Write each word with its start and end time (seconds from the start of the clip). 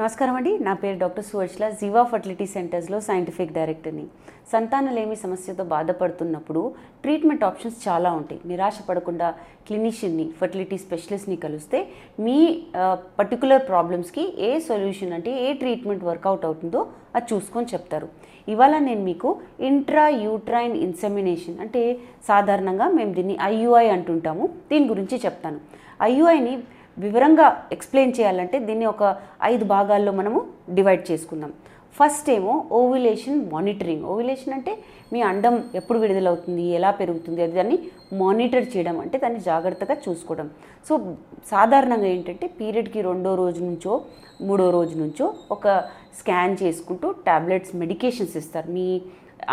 నమస్కారం 0.00 0.34
అండి. 0.38 0.50
నా 0.66 0.72
పేరు 0.82 0.96
డాక్టర్ 1.00 1.24
సువర్చల 1.28 1.64
జీవా 1.80 2.02
ఫర్టిలిటీ 2.10 2.44
సెంటర్స్లో 2.52 2.98
సైంటిఫిక్ 3.08 3.52
డైరెక్టర్ని. 3.56 4.04
సంతానలేమి 4.52 5.16
సమస్యతో 5.22 5.64
బాధపడుతున్నప్పుడు 5.72 6.62
ట్రీట్మెంట్ 7.02 7.44
ఆప్షన్స్ 7.48 7.82
చాలా 7.88 8.10
ఉంటాయి. 8.20 8.40
నిరాశ 8.50 8.76
పడకుండా 8.86 9.28
క్లినిషియన్ని 9.66 10.26
ఫర్టిలిటీ 10.38 10.78
స్పెషలిస్ట్ని 10.84 11.38
కలిస్తే 11.44 11.78
మీ 12.26 12.38
పర్టికులర్ 13.20 13.66
ప్రాబ్లమ్స్కి 13.70 14.24
ఏ 14.48 14.50
సొల్యూషన్ 14.70 15.14
అంటే 15.18 15.34
ఏ 15.46 15.50
ట్రీట్మెంట్ 15.64 16.08
వర్కౌట్ 16.10 16.48
అవుతుందో 16.50 16.82
అది 17.16 17.28
చూసుకొని 17.34 17.72
చెప్తారు. 17.74 18.08
ఇవాళ 18.54 18.74
నేను 18.88 19.04
మీకు 19.10 19.30
ఇంట్రా 19.70 20.08
యూట్రైన్ 20.26 20.76
ఇన్సెమినేషన్ 20.88 21.62
అంటే 21.66 21.84
సాధారణంగా 22.32 22.88
మేము 22.98 23.14
దీన్ని 23.20 23.38
ఐయుఐ 23.52 23.86
అంటుంటాము. 23.98 24.46
దీని 24.72 24.88
గురించి 24.94 25.18
చెప్తాను. 25.26 25.60
ఐయుఐని 26.12 26.52
వివరంగా 27.04 27.48
ఎక్స్ప్లెయిన్ 27.76 28.16
చేయాలంటే 28.18 28.56
దీన్ని 28.68 28.86
ఒక 28.94 29.02
ఐదు 29.52 29.64
భాగాల్లో 29.74 30.12
మనము 30.20 30.40
డివైడ్ 30.78 31.04
చేసుకుందాం. 31.10 31.52
ఫస్ట్ 31.98 32.28
ఏమో 32.36 32.52
ఓవిలేషన్ 32.78 33.38
మానిటరింగ్ 33.52 34.04
ఓవిలేషన్ 34.12 34.52
అంటే 34.56 34.72
మీ 35.12 35.20
అండం 35.30 35.54
ఎప్పుడు 35.78 35.98
విడుదలవుతుంది 36.02 36.64
ఎలా 36.78 36.90
పెరుగుతుంది 37.00 37.40
అది 37.46 37.54
దాన్ని 37.58 37.76
మానిటర్ 38.20 38.66
చేయడం 38.74 38.96
అంటే 39.04 39.16
దాన్ని 39.24 39.40
జాగ్రత్తగా 39.48 39.96
చూసుకోవడం. 40.04 40.48
సో 40.88 40.92
సాధారణంగా 41.52 42.08
ఏంటంటే 42.14 42.48
పీరియడ్కి 42.60 43.00
రెండో 43.08 43.32
రోజు 43.42 43.60
నుంచో 43.68 43.94
మూడో 44.48 44.68
రోజు 44.76 44.94
నుంచో 45.02 45.26
ఒక 45.56 45.68
స్కాన్ 46.20 46.54
చేసుకుంటూ 46.62 47.08
టాబ్లెట్స్ 47.28 47.74
మెడికేషన్స్ 47.82 48.36
ఇస్తారు 48.42 48.70
మీ 48.78 48.86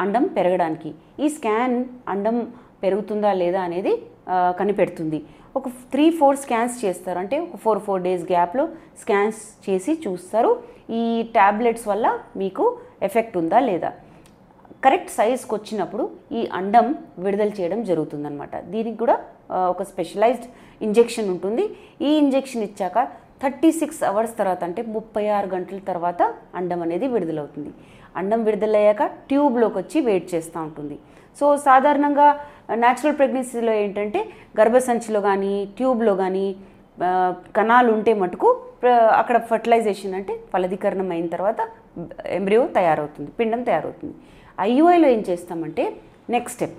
అండం 0.04 0.24
పెరగడానికి. 0.38 0.90
ఈ 1.24 1.28
స్కాన్ 1.36 1.76
అండం 2.14 2.38
పెరుగుతుందా 2.84 3.32
లేదా 3.42 3.60
అనేది 3.68 3.94
కనిపెడుతుంది. 4.60 5.20
ఒక 5.58 5.68
త్రీ 5.94 6.06
ఫోర్ 6.18 6.38
స్కాన్స్ 6.44 6.76
చేస్తారు. 6.84 7.20
అంటే 7.24 7.36
ఒక 7.46 7.58
ఫోర్ 7.64 7.80
ఫోర్ 7.86 8.04
డేస్ 8.08 8.26
గ్యాప్లో 8.32 8.66
స్కాన్స్ 9.04 9.40
చేసి 9.68 9.94
చూస్తారు. 10.06 10.52
ఈ 11.00 11.06
ట్యాబ్లెట్స్ 11.38 11.88
వల్ల 11.92 12.08
మీకు 12.42 12.66
ఎఫెక్ట్ 13.08 13.38
ఉందా 13.42 13.60
లేదా? 13.70 13.90
కరెక్ట్ 14.86 15.12
సైజ్కి 15.18 15.54
వచ్చినప్పుడు 15.58 16.04
ఈ 16.40 16.42
అండం 16.60 16.86
విడుదల 17.26 17.52
చేయడం 17.60 17.80
జరుగుతుందనమాట 17.90 18.56
దీనికి 18.74 18.98
కూడా 19.04 19.16
ఒక 19.74 19.84
స్పెషలైజ్డ్ 19.92 20.48
ఇంజెక్షన్ 20.88 21.30
ఉంటుంది. 21.34 21.64
ఈ 22.08 22.12
ఇంజెక్షన్ 22.24 22.66
ఇచ్చాక 22.68 22.98
థర్టీ 23.42 23.70
సిక్స్ 23.80 24.02
అవర్స్ 24.10 24.34
తర్వాత 24.40 24.62
అంటే 24.68 24.82
ముప్పై 24.96 25.24
ఆరు 25.38 25.48
గంటల 25.56 25.80
తర్వాత 25.90 26.22
అండం 26.60 26.80
అనేది 26.86 27.08
విడుదలవుతుంది. 27.16 27.72
అండం 28.20 28.42
విడుదలయ్యాక 28.48 29.04
ట్యూబ్లోకి 29.30 29.78
వచ్చి 29.82 29.98
వెయిట్ 30.08 30.28
చేస్తూ 30.34 30.58
ఉంటుంది. 30.68 30.98
సో 31.40 31.46
సాధారణంగా 31.68 32.28
న్యాచురల్ 32.84 33.18
ప్రెగ్నెన్సీలో 33.20 33.74
ఏంటంటే 33.84 34.20
గర్భసంచిలో 34.60 35.20
కానీ 35.28 35.54
ట్యూబ్లో 35.78 36.14
కానీ 36.24 36.48
కణాలు 37.58 37.90
ఉంటే 37.98 38.12
మటుకు 38.22 38.50
అక్కడ 39.20 39.38
ఫర్టిలైజేషన్ 39.52 40.16
అంటే 40.20 40.34
ఫలదీకరణం 40.54 41.10
అయిన 41.16 41.28
తర్వాత 41.36 41.60
ఎంబ్రియో 42.38 42.64
తయారవుతుంది 42.78 43.30
పిండం 43.40 43.62
తయారవుతుంది. 43.70 44.16
ఐయుఐలో 44.68 45.08
ఏం 45.16 45.22
చేస్తామంటే 45.30 45.84
నెక్స్ట్ 46.36 46.56
స్టెప్ 46.58 46.78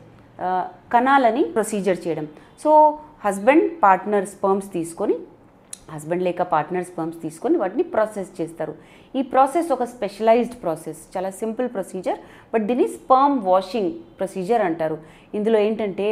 కణాలని 0.95 1.43
ప్రొసీజర్ 1.57 2.01
చేయడం. 2.05 2.27
సో 2.63 2.71
హస్బెండ్ 3.25 3.69
పార్ట్నర్ 3.85 4.27
స్పర్మ్స్ 4.35 4.69
తీసుకొని 4.77 5.17
హస్బెండ్ 5.93 6.27
లేక 6.29 6.43
పార్ట్నర్ 6.55 6.87
స్పర్మ్స్ 6.91 7.21
తీసుకొని 7.25 7.57
వాటిని 7.63 7.85
ప్రాసెస్ 7.95 8.31
చేస్తారు. 8.39 8.75
ఈ 9.19 9.21
ప్రాసెస్ 9.33 9.69
ఒక 9.77 9.85
స్పెషలైజ్డ్ 9.95 10.57
ప్రాసెస్ 10.65 11.01
చాలా 11.15 11.31
సింపుల్ 11.43 11.69
ప్రొసీజర్ 11.77 12.19
బట్ 12.55 12.67
దీన్ని 12.71 12.89
స్పర్మ్ 12.99 13.37
వాషింగ్ 13.51 13.93
ప్రొసీజర్ 14.19 14.65
అంటారు. 14.69 14.99
ఇందులో 15.39 15.59
ఏంటంటే 15.69 16.07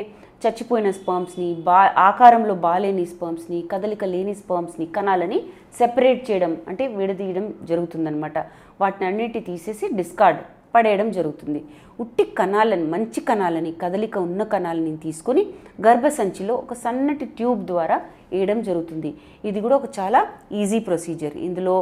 చచ్చిపోయిన 0.44 0.88
స్పర్మ్స్ని 0.98 1.46
బా 1.66 1.78
ఆకారంలో 2.08 2.54
బాలేని 2.66 3.04
స్పర్మ్స్ని 3.12 3.58
కదలిక 3.72 4.04
లేని 4.14 4.34
స్పర్మ్స్ని 4.40 4.86
కణాలని 4.96 5.38
సెపరేట్ 5.78 6.20
చేయడం 6.30 6.52
అంటే 6.70 6.84
విడదీయడం 6.98 7.46
జరుగుతుందనమాట 7.70 8.38
వాటిని 8.82 9.06
అన్నిటి 9.10 9.40
తీసేసి 9.48 9.86
డిస్కార్డ్ 10.00 10.40
పడేయడం 10.74 11.08
జరుగుతుంది. 11.16 11.60
ఉట్టి 12.02 12.24
కణాలని 12.38 12.86
మంచి 12.94 13.20
కణాలని 13.28 13.70
కదలిక 13.82 14.16
ఉన్న 14.26 14.42
కణాలని 14.54 14.92
తీసుకొని 15.04 15.42
గర్భసంచిలో 15.86 16.54
ఒక 16.64 16.74
సన్నటి 16.84 17.26
ట్యూబ్ 17.38 17.62
ద్వారా 17.72 17.96
వేయడం 18.32 18.58
జరుగుతుంది. 18.68 19.10
ఇది 19.48 19.58
కూడా 19.64 19.74
ఒక 19.80 19.88
చాలా 19.98 20.20
ఈజీ 20.60 20.78
ప్రొసీజర్ 20.88 21.36
ఇందులో 21.48 21.74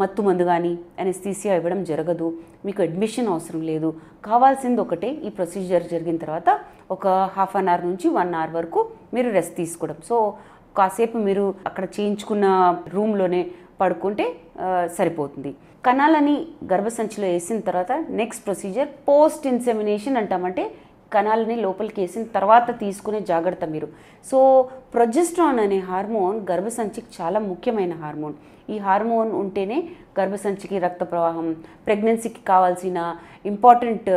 మత్తు 0.00 0.24
మందు 0.26 0.44
కానీ 0.50 0.72
అనెస్థీసియా 1.04 1.54
ఇవ్వడం 1.60 1.80
జరగదు. 1.90 2.28
మీకు 2.66 2.80
అడ్మిషన్ 2.86 3.30
అవసరం 3.34 3.62
లేదు. 3.70 3.90
కావాల్సింది 4.28 4.80
ఒకటే 4.86 5.10
ఈ 5.26 5.30
ప్రొసీజర్ 5.38 5.86
జరిగిన 5.94 6.18
తర్వాత 6.24 6.50
ఒక 6.96 7.06
హాఫ్ 7.38 7.56
అన్ 7.60 7.70
అవర్ 7.72 7.88
నుంచి 7.90 8.06
వన్ 8.18 8.34
అవర్ 8.42 8.54
వరకు 8.58 8.82
మీరు 9.16 9.30
రెస్ట్ 9.38 9.56
తీసుకోవడం. 9.62 9.98
సో 10.10 10.18
కాసేపు 10.78 11.18
మీరు 11.28 11.46
అక్కడ 11.68 11.84
చేయించుకున్న 11.96 12.46
రూమ్లోనే 12.94 13.42
పడుకుంటే 13.80 14.24
సరిపోతుంది. 14.98 15.50
కణాలని 15.86 16.34
గర్భసంచిలో 16.70 17.26
వేసిన 17.32 17.60
తర్వాత 17.68 17.92
నెక్స్ట్ 18.20 18.42
ప్రొసీజర్ 18.46 18.88
పోస్ట్ 19.08 19.44
ఇన్సెమినేషన్ 19.52 20.18
అంటామంటే 20.20 20.64
కణాలని 21.12 21.56
లోపలికి 21.56 22.00
వేసిన 22.00 22.24
తర్వాత 22.24 22.78
తీసుకునే 22.78 23.20
జాగ్రత్త 23.20 23.64
మీరు. 23.64 23.88
సో 24.30 24.68
ప్రొజెస్ట్రాన్ 24.94 25.58
అనే 25.58 25.78
హార్మోన్ 25.78 26.46
గర్భసంచికి 26.50 27.22
చాలా 27.22 27.40
ముఖ్యమైన 27.40 27.94
హార్మోన్. 27.94 28.34
ఈ 28.70 28.78
హార్మోన్ 28.78 29.32
ఉంటేనే 29.32 29.88
గర్భసంచికి 30.20 30.78
రక్త 30.78 31.02
ప్రవాహం 31.04 31.56
ప్రెగ్నెన్సీకి 31.86 32.40
కావాల్సిన 32.48 33.16
ఇంపార్టెంట్ 33.46 34.10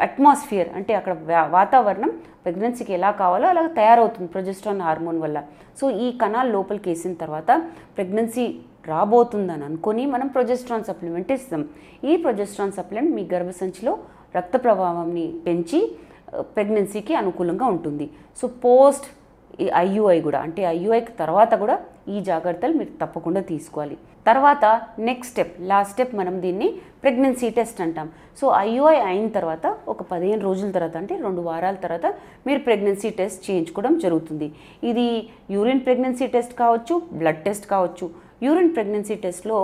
అట్మాస్ఫియర్ 0.00 0.68
అంటే 0.74 0.94
అక్కడ 0.94 1.12
వా- 1.12 1.50
వాతావరణం 1.50 2.08
ప్రెగ్నెన్సీకి 2.44 2.92
ఎలా 2.92 3.10
కావాలో 3.10 3.48
అలా 3.48 3.66
తయారవుతుంది 3.66 4.28
ప్రొజెస్ట్రాన్ 4.28 4.80
హార్మోన్ 4.80 5.20
వల్ల. 5.20 5.42
సో 5.80 5.90
ఈ 5.90 6.18
కణాలు 6.18 6.52
లోపలికి 6.52 6.88
వేసిన 6.88 7.14
తర్వాత 7.14 7.62
ప్రెగ్నెన్సీ 7.96 8.56
రాబోతుందని 8.92 9.64
అనుకొని 9.68 10.04
మనం 10.14 10.28
ప్రొజెస్ట్రాన్ 10.36 10.88
సప్లిమెంట్ 10.88 11.30
ఇస్తాం. 11.36 11.62
ఈ 12.10 12.14
ప్రొజెస్ట్రాన్ 12.24 12.76
సప్లిమెంట్ 12.78 13.14
మీ 13.18 13.24
గర్భసంచిలో 13.34 13.94
రక్త 14.38 14.56
ప్రవాహాన్ని 14.64 15.26
పెంచి 15.46 15.80
ప్రెగ్నెన్సీకి 16.54 17.14
అనుకూలంగా 17.20 17.66
ఉంటుంది. 17.74 18.06
సో 18.40 18.46
పోస్ట్ 18.64 19.06
ఈ 19.64 19.66
ఐయుఐ 19.84 20.18
కూడా 20.24 20.38
అంటే 20.46 20.62
ఐయుఐకి 20.76 21.12
తర్వాత 21.20 21.52
కూడా 21.62 21.76
ఈ 22.14 22.18
జాగ్రత్తలు 22.28 22.74
మీరు 22.78 22.92
తప్పకుండా 23.02 23.40
తీసుకోవాలి. 23.50 23.96
తర్వాత 24.28 24.64
నెక్స్ట్ 25.08 25.32
స్టెప్ 25.32 25.54
లాస్ట్ 25.70 25.92
స్టెప్ 25.94 26.12
మనం 26.20 26.34
దీన్ని 26.44 26.68
ప్రెగ్నెన్సీ 27.02 27.48
టెస్ట్ 27.58 27.80
అంటాం. 27.84 28.06
సో 28.38 28.46
ఐయుఐ 28.68 28.96
అయిన 29.10 29.28
తర్వాత 29.36 29.66
ఒక 29.92 30.02
పదిహేను 30.12 30.42
రోజుల 30.48 30.68
తర్వాత 30.76 30.96
అంటే 31.02 31.14
రెండు 31.26 31.42
వారాల 31.48 31.76
తర్వాత 31.84 32.06
మీరు 32.46 32.60
ప్రెగ్నెన్సీ 32.68 33.10
టెస్ట్ 33.20 33.42
చేయించుకోవడం 33.48 33.94
జరుగుతుంది. 34.04 34.48
ఇది 34.90 35.06
యూరిన్ 35.54 35.82
ప్రెగ్నెన్సీ 35.86 36.28
టెస్ట్ 36.36 36.54
కావచ్చు 36.62 36.96
బ్లడ్ 37.20 37.42
టెస్ట్ 37.46 37.68
కావచ్చు 37.74 38.08
యూరిన్ 38.42 38.72
ప్రెగ్నెన్సీ 38.74 39.16
టెస్ట్లో 39.24 39.58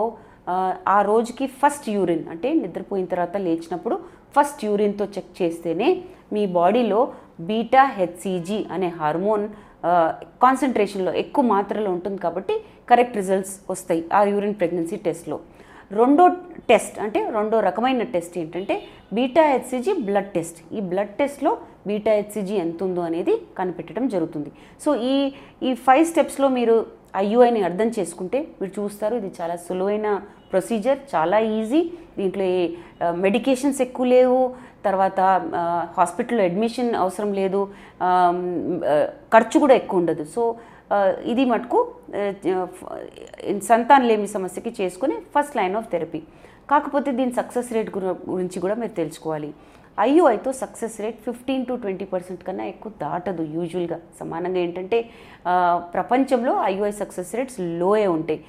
ఆ, 0.86 0.96
రోజుకి 1.02 1.46
ఫస్ట్ 1.60 1.88
యూరిన్ 1.88 2.24
అంటే 2.30 2.48
నిద్రపోయిన 2.54 3.06
తర్వాత 3.06 3.36
లేచినప్పుడు 3.44 3.96
ఫస్ట్ 4.34 4.62
యూరిన్తో 4.64 5.04
చెక్ 5.14 5.32
చేస్తేనే 5.40 5.88
మీ 6.32 6.42
బాడీలో 6.56 7.00
బీటా 7.48 7.84
హెచ్సిజీ 7.98 8.58
అనే 8.70 8.88
హార్మోన్ 8.98 9.44
కాన్సన్ట్రేషన్లో 10.42 11.12
ఎక్కువ 11.22 11.44
మాత్రలో 11.46 11.90
ఉంటుంది 11.92 12.18
కాబట్టి 12.20 12.54
కరెక్ట్ 12.88 13.16
రిజల్ట్స్ 13.16 13.54
వస్తాయి 13.70 14.02
ఆ 14.12 14.22
యూరిన్ 14.30 14.54
ప్రెగ్నెన్సీ 14.54 14.96
టెస్ట్లో. 15.06 15.36
రెండో 15.90 16.24
టెస్ట్ 16.68 16.96
అంటే 16.98 17.20
రెండో 17.30 17.56
రకమైన 17.60 18.02
టెస్ట్ 18.12 18.34
ఏంటంటే 18.38 18.74
బీటా 19.12 19.44
హెచ్సిజీ 19.50 19.92
బ్లడ్ 20.06 20.30
టెస్ట్. 20.36 20.58
ఈ 20.72 20.80
బ్లడ్ 20.90 21.14
టెస్ట్లో 21.18 21.52
బీటా 21.86 22.12
హెచ్సిజీ 22.12 22.56
ఎంత 22.56 22.82
ఉందో 22.82 23.02
అనేది 23.02 23.34
కనిపెట్టడం 23.58 24.04
జరుగుతుంది. 24.08 24.50
సో 24.80 24.90
ఈ 25.12 25.14
ఈ 25.62 25.72
ఫైవ్ 25.86 26.04
స్టెప్స్లో 26.06 26.48
మీరు 26.50 26.76
ఐయుఐని 27.14 27.62
అర్థం 27.68 27.88
చేసుకుంటే 27.96 28.38
మీరు 28.60 28.72
చూస్తారు 28.78 29.14
ఇది 29.16 29.30
చాలా 29.40 29.56
సులువైన 29.66 30.08
ప్రొసీజర్ 30.52 31.00
చాలా 31.14 31.38
ఈజీ 31.56 31.80
దీంట్లో 32.18 32.44
ఏ 32.54 32.62
మెడికేషన్స్ 33.24 33.80
ఎక్కువ 33.80 34.06
లేవు 34.06 34.38
తర్వాత 34.84 35.20
హాస్పిటల్లో 35.96 36.44
అడ్మిషన్ 36.44 36.90
అవసరం 37.02 37.30
లేదు 37.32 37.60
ఖర్చు 39.34 39.56
కూడా 39.58 39.74
ఎక్కువ 39.74 40.00
ఉండదు. 40.02 40.24
సో 40.34 40.42
ఇది 41.32 41.44
మటుకు 41.44 41.78
ఆ, 42.16 42.54
సంతానలేమి 43.69 44.26
సమస్యకి 44.26 44.72
చేసుకుని 44.81 45.16
ఫస్ట్ 45.34 45.56
లైన్ 45.56 45.76
ఆఫ్ 45.76 45.90
థెరపీ 45.92 46.20
కాకపోతే 46.69 47.10
దీని 47.12 47.32
సక్సెస్ 47.32 47.72
రేట్ 47.72 47.90
గురించి 48.32 48.58
కూడా 48.60 48.75
మీరు 48.75 48.94
తెలుసుకోవాలి. 49.00 49.50
ఐయుఐతో 50.00 50.50
success 50.60 50.96
rate 51.04 51.18
fifteen 51.26 51.64
to 51.68 51.74
twenty 51.82 52.06
percent 52.12 52.42
కన్నా 52.46 52.64
ఎక్కువ 52.72 52.92
దాటదు 53.02 53.42
యూజువల్గా. 53.56 53.98
సమానంగా 54.20 54.60
ఏంటంటే 54.64 54.98
ప్రపంచంలో 55.94 56.52
ఐయుఐ 56.70 56.92
సక్సెస్ 57.02 57.32
రేట్స్ 57.38 57.58
లోయే 57.80 58.06
ఉంటాయి. 58.16 58.40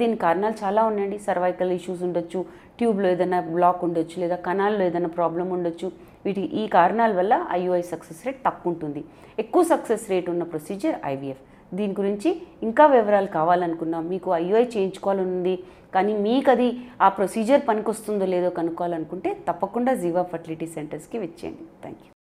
దీని 0.00 0.16
కారణాలు 0.24 0.56
చాలా 0.64 0.80
ఉన్నాయండి. 0.90 1.18
సర్వైకల్ 1.28 1.70
ఇష్యూస్ 1.78 2.02
ఉండొచ్చు 2.08 2.40
ట్యూబ్లో 2.78 3.08
ఏదైనా 3.14 3.40
బ్లాక్ 3.54 3.80
ఉండొచ్చు 3.86 4.16
లేదా 4.22 4.36
కణాల్లో 4.48 4.82
ఏదైనా 4.88 5.10
ప్రాబ్లం 5.18 5.48
ఉండొచ్చు. 5.56 5.88
వీటి 6.24 6.42
ఈ 6.60 6.64
కారణాల 6.76 7.12
వల్ల 7.20 7.34
ఐయుఐ 7.58 7.82
సక్సెస్ 7.92 8.20
రేట్ 8.26 8.40
తక్కువ 8.44 8.72
ఉంటుంది. 8.72 9.02
ఎక్కువ 9.38 9.62
సక్సెస్ 9.72 10.04
రేట్ 10.10 10.28
ఉన్న 10.34 10.42
ప్రొసీజర్ 10.52 10.96
ఐవీఎఫ్. 11.14 11.42
దీని 11.78 11.94
గురించి 12.00 12.30
ఇంకా 12.68 12.86
వివరాలు 12.94 13.30
కావాలనుకున్నాం. 13.38 14.04
మీకు 14.12 14.30
ఐయుఐ 14.42 14.64
చేయించుకోవాలని 14.76 15.32
ఉంది 15.38 15.54
కానీ 15.96 16.12
మీకు 16.26 16.50
అది 16.54 16.68
ఆ 17.06 17.10
ప్రొసీజర్ 17.18 17.62
పనికొస్తుందో 17.70 18.28
లేదో 18.34 18.50
కనుక్కోవాలనుకుంటే 18.60 19.32
తప్పకుండా 19.50 19.94
జీవా 20.04 20.24
ఫర్టిలిటీ 20.32 20.68
సెంటర్స్కి 20.78 21.18
వచ్చేయండి. 21.26 21.64
Thank 21.84 22.02
you 22.06 22.11